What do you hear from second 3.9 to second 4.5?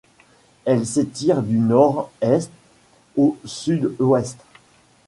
ouest.